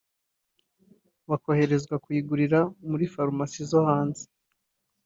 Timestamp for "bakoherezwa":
1.29-1.95